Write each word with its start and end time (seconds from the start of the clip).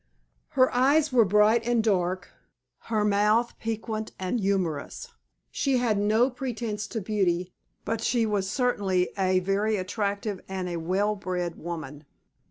Her 0.57 0.73
eyes 0.73 1.13
were 1.13 1.25
bright 1.25 1.63
and 1.63 1.83
dark, 1.83 2.31
her 2.85 3.05
mouth 3.05 3.59
piquant 3.59 4.13
and 4.17 4.39
humorous. 4.39 5.09
She 5.51 5.77
had 5.77 5.99
no 5.99 6.31
pretence 6.31 6.87
to 6.87 7.01
beauty, 7.01 7.53
but 7.85 8.01
she 8.01 8.25
was 8.25 8.49
certainly 8.49 9.09
a 9.15 9.41
very 9.41 9.75
attractive 9.77 10.41
and 10.49 10.67
a 10.67 10.71
very 10.73 10.87
well 10.87 11.15
bred 11.15 11.55
woman. 11.55 12.05